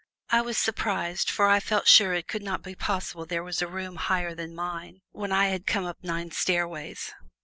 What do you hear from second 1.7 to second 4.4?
sure it could not be possible there was a room higher